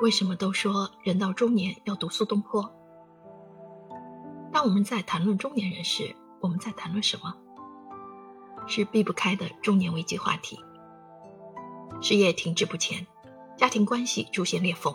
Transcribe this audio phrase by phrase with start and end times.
[0.00, 2.72] 为什么都说人到中年要读苏东坡？
[4.52, 7.34] 当我们在谈论中年人时，我们在谈论什么？
[8.68, 10.60] 是避不开的中年危机话题。
[12.00, 13.04] 事业停滞不前，
[13.56, 14.94] 家庭关系出现裂缝，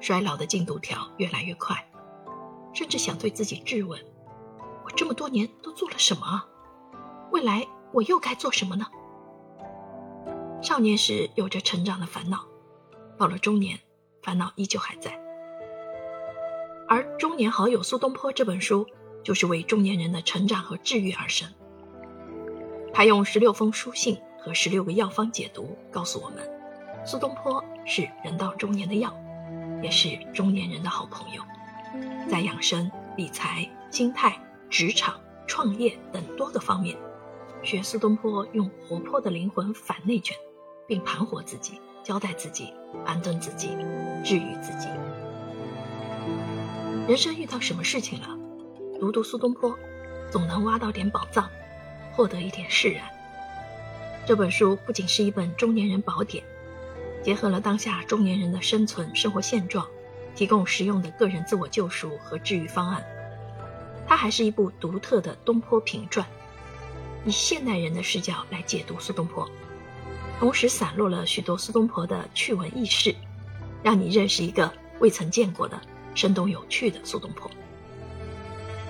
[0.00, 1.88] 衰老的进度条越来越快，
[2.72, 4.00] 甚至想对自己质问：
[4.84, 6.42] 我这么多年都做了什么？
[7.30, 8.84] 未来我又该做什么呢？
[10.60, 12.44] 少年时有着成长的烦恼，
[13.16, 13.78] 到了中年。
[14.24, 15.20] 烦恼依旧还在，
[16.88, 18.86] 而《中年好友苏东坡》这本书
[19.22, 21.46] 就是为中年人的成长和治愈而生。
[22.90, 26.38] 他用十六封书信和十六个药方解读，告诉我们，
[27.04, 29.14] 苏东坡是人到中年的药，
[29.82, 31.42] 也是中年人的好朋友。
[32.26, 34.34] 在养生、理财、心态、
[34.70, 36.96] 职场、创业等多个方面，
[37.62, 40.34] 学苏东坡用活泼的灵魂反内卷，
[40.86, 41.78] 并盘活自己。
[42.04, 42.70] 交代自己，
[43.06, 43.68] 安顿自己，
[44.22, 44.88] 治愈自己。
[47.08, 48.28] 人生遇到什么事情了，
[49.00, 49.74] 读读苏东坡，
[50.30, 51.48] 总能挖到点宝藏，
[52.12, 53.02] 获得一点释然。
[54.26, 56.44] 这本书不仅是一本中年人宝典，
[57.22, 59.86] 结合了当下中年人的生存生活现状，
[60.34, 63.02] 提供实用的个人自我救赎和治愈方案。
[64.06, 66.26] 它还是一部独特的东坡评传，
[67.24, 69.48] 以现代人的视角来解读苏东坡。
[70.38, 73.14] 同时散落了许多苏东坡的趣闻轶事，
[73.82, 75.80] 让你认识一个未曾见过的
[76.14, 77.50] 生动有趣的苏东坡。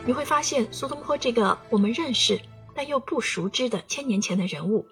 [0.05, 2.41] 你会发现，苏东坡这个我们认识
[2.75, 4.86] 但又不熟知的千年前的人物，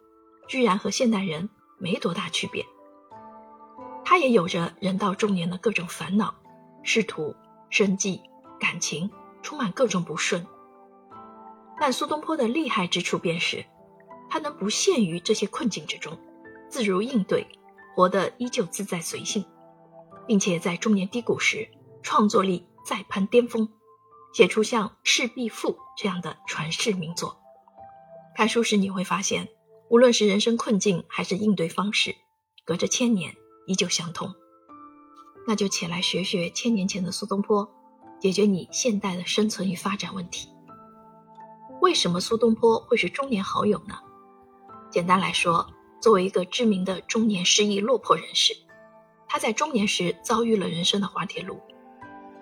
[0.47, 2.65] 居然和现代人没多大区别。
[4.05, 6.35] 他也有着人到中年的各种烦恼、
[6.83, 7.35] 仕途、
[7.71, 8.21] 生计、
[8.61, 9.11] 感情，
[9.43, 10.47] 充满各种不顺。
[11.81, 13.65] 但苏东坡的厉害之处便是，
[14.31, 16.17] 他能不陷于这些困境之中。
[16.73, 17.47] 自如应对，
[17.95, 19.45] 活得依旧自在随性，
[20.27, 21.69] 并且在中年低谷时，
[22.03, 23.69] 创作力再攀巅峰，
[24.33, 27.37] 写出像《赤壁赋》这样的传世名作。
[28.35, 29.51] 看书时你会发现，
[29.91, 32.17] 无论是人生困境还是应对方式，
[32.65, 34.35] 隔着千年依旧相通。
[35.47, 37.71] 那就且来学学千年前的苏东坡，
[38.19, 40.49] 解决你现代的生存与发展问题。
[41.83, 43.99] 为什么苏东坡会是中年好友呢？
[44.91, 45.71] 简单来说。
[46.03, 48.53] 作为一个知名的中年失意落魄人士，
[49.29, 51.61] 他在中年时遭遇了人生的滑铁卢，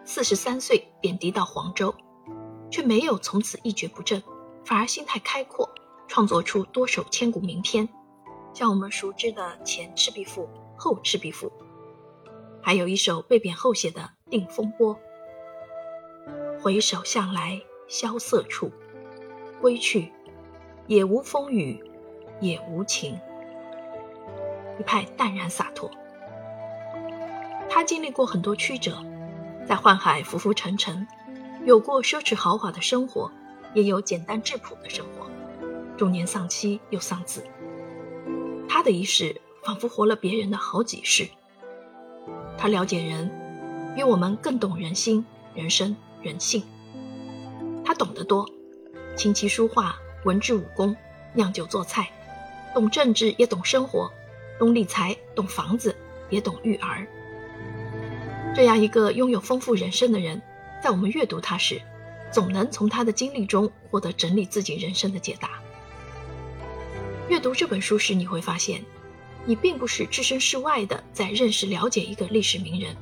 [0.03, 1.95] 四十三岁贬低到黄州，
[2.71, 4.23] 却没有从此一蹶不振，
[4.65, 5.69] 反而心态开阔，
[6.09, 7.87] 创作出多首千古名篇，
[8.55, 10.45] 像我们熟知的《前赤壁赋》
[10.79, 11.47] 《后赤壁赋》，
[12.63, 14.01] 还有一首被贬后写的
[14.31, 14.97] 《定风波》。
[16.63, 18.73] 回首向来萧瑟处，
[19.61, 20.11] 归去，
[20.87, 21.79] 也无风雨
[22.41, 23.21] 也无晴。
[24.81, 25.91] 一派淡然洒脱。
[27.69, 28.97] 他经历过很多曲折，
[29.69, 31.07] 在宦海浮浮沉沉，
[31.67, 33.31] 有过奢侈豪华的生活，
[33.75, 35.31] 也有简单质朴的生活。
[35.99, 37.45] 中年丧妻又丧子，
[38.67, 41.29] 他的一世仿佛活了别人的好几世。
[42.57, 43.31] 他了解人，
[43.95, 45.23] 比我们更懂人心、
[45.55, 46.63] 人生、人性。
[47.85, 48.49] 他懂得多，
[49.15, 50.97] 琴棋书画、文治武功、
[51.35, 52.11] 酿酒做菜，
[52.75, 54.11] 懂政治也懂生活。
[54.61, 55.97] 懂理财，懂房子，
[56.29, 57.07] 也懂育儿。
[58.55, 60.39] 这样一个拥有丰富人生的人，
[60.83, 61.81] 在我们阅读他时，
[62.31, 65.63] 总能从他的经历中获得整理自己人生的解答。
[67.31, 68.85] 阅读这本书时，你会发现，
[69.47, 72.95] 你并不是置身事外的在认识了解一个历史名人。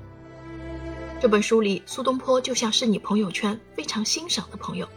[1.21, 4.89] 这本书里，苏东坡就像是你朋友圈非常欣赏的朋友，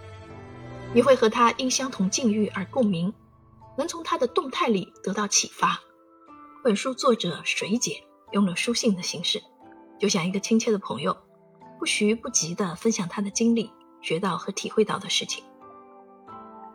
[0.94, 3.12] 你会和他因相同境遇而共鸣，
[3.76, 5.82] 能从他的动态里得到启发。
[6.64, 9.42] 本书作者水姐用了书信的形式，
[9.98, 11.18] 就像一个亲切的朋友，
[11.80, 15.44] 不徐不急地分享他的经历、学到和体会到的事情。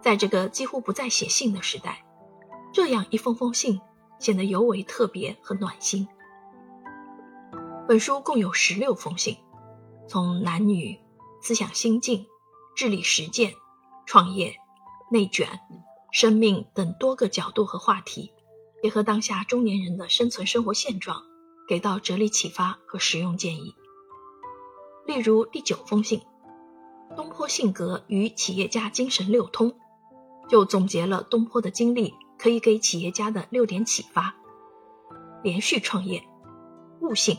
[0.03, 2.05] 在这个几乎不再写信的时代，
[2.73, 3.81] 这样一封封信
[4.19, 6.09] 显得尤为特别和暖心。
[7.87, 9.37] 本书共有十六封信，
[10.09, 10.99] 从男女、
[11.41, 12.27] 思想心境、
[12.75, 13.55] 智力实践、
[14.05, 14.57] 创业、
[15.13, 15.49] 内卷、
[16.11, 18.33] 生命等多个角度和话题。
[18.87, 21.25] 结合当下中年人的生存生活现状，
[21.67, 23.75] 给到哲理启发和实用建议。
[25.05, 26.21] 例如第九封信，
[27.17, 29.77] 东坡性格与企业家精神六通，
[30.49, 34.37] 就总结了东坡的经历可以给企业家的六点启发：
[35.43, 36.23] 连续创业、
[37.01, 37.37] 悟性、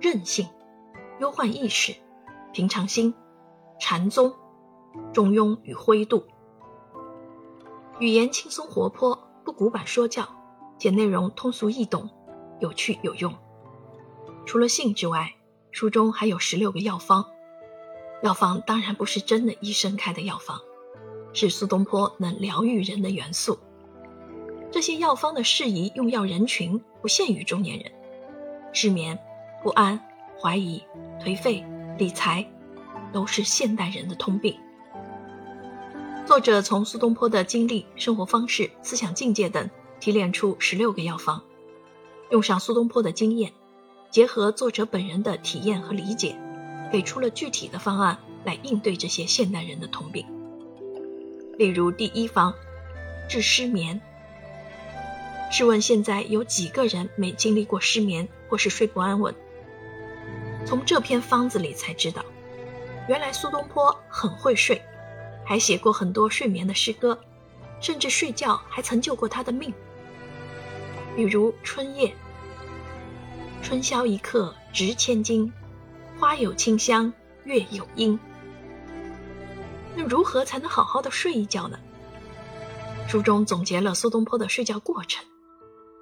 [0.00, 0.48] 韧性、
[1.18, 1.96] 忧患意识、
[2.52, 3.12] 平常心、
[3.80, 4.32] 禅宗、
[5.12, 6.22] 中庸与灰度。
[7.98, 10.36] 语言轻松活泼，不古板说教。
[10.80, 12.08] 且内容通俗易懂，
[12.58, 13.32] 有趣有用。
[14.46, 15.34] 除了性之外，
[15.70, 17.24] 书中还有十六个药方。
[18.22, 20.58] 药方当然不是真的医生开的药方，
[21.34, 23.58] 是苏东坡能疗愈人的元素。
[24.72, 27.92] 这些药方的适宜用药人群不限于中年人，
[28.72, 29.18] 失眠、
[29.62, 30.00] 不安、
[30.40, 30.82] 怀疑、
[31.20, 31.62] 颓废、
[31.98, 32.50] 理财，
[33.12, 34.56] 都是现代人的通病。
[36.26, 39.68] 作者从苏东坡的经历、生活方式、思想境界等
[40.00, 41.42] 提炼出十六个药方，
[42.30, 43.52] 用上苏东坡的经验，
[44.10, 46.36] 结合作者本人的体验和理解。
[46.90, 50.26] 给出了具体的方案来应对这些现代人的通病。
[51.56, 52.52] 例如，第一方
[53.28, 54.00] 治失眠。
[55.52, 59.32] 试问现在有几个人没经历过失眠或是睡不安稳？
[60.66, 62.24] 从这篇方子里才知道，
[63.06, 64.82] 原来苏东坡很会睡，
[65.44, 67.16] 还写过很多睡眠的诗歌，
[67.80, 69.72] 甚至睡觉还曾救过他的命。
[71.16, 72.08] 比如《春夜》
[73.62, 75.52] ：“春宵一刻值千金。”
[76.18, 77.10] 花有清香，
[77.44, 78.20] 月有阴。
[79.96, 81.78] 那如何才能好好的睡一觉呢？
[83.08, 85.24] 书中总结了苏东坡的睡觉过程，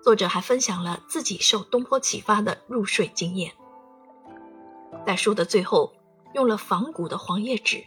[0.02, 3.52] 作者还分享了自己受东坡启发的入睡经验。
[5.06, 5.92] 在书的最后，
[6.34, 7.84] 用了仿古的黄页纸，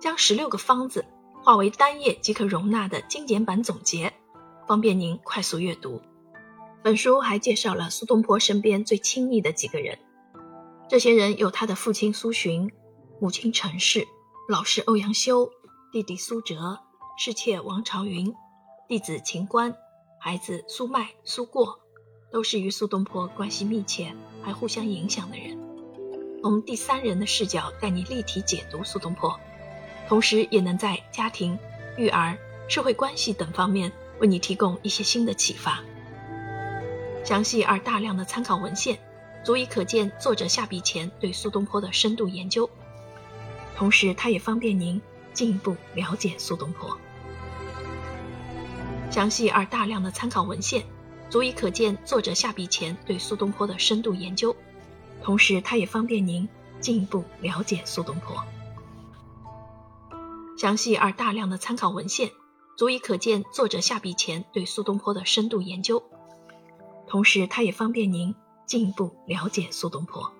[0.00, 1.04] 将十六个方子
[1.42, 4.10] 化为单页即可容纳的精简版总结，
[4.66, 6.00] 方便您快速阅读。
[6.82, 9.98] 本书还介绍了苏东坡身边最亲密的几个人。
[10.88, 12.70] 这些人有他的父亲苏洵、
[13.20, 14.06] 母亲陈氏、
[14.48, 15.50] 老师欧阳修、
[15.92, 16.80] 弟弟苏辙、
[17.18, 18.34] 侍妾王朝云、
[18.88, 19.74] 弟子秦观、
[20.18, 21.80] 孩子苏迈、苏过，
[22.32, 24.12] 都是与苏东坡关系密切
[24.42, 25.58] 还互相影响的人。
[26.42, 29.38] 从第三人的视角带你立体解读苏东坡，
[30.08, 31.58] 同时也能在家庭、
[31.98, 32.38] 育儿、
[32.68, 35.84] 社会关系等方面为你提供一些新的启发。
[37.24, 38.98] 详细而大量的参考文献。
[39.42, 42.68] 足以可见作者下笔前对苏东坡的深度研究，
[43.74, 45.00] 同时它也方便您
[45.32, 46.94] 进一步了解苏东坡。
[49.10, 50.84] 详细而大量的参考文献，
[51.30, 54.54] 足以可见作者下笔前对苏东坡的深度研究，
[55.22, 56.46] 同时它也方便您
[56.78, 58.44] 进一步了解苏东坡。
[60.58, 62.30] 详细而大量的参考文献，
[62.76, 66.02] 足以可见作者下笔前对苏东坡的深度研究，
[67.10, 68.34] 同时它也方便您。
[68.70, 70.32] 进一步了解苏东坡。